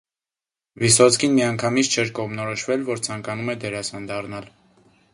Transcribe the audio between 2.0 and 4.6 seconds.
կողմնորոշվել, որ ցանկանում է դերասան դառնալ։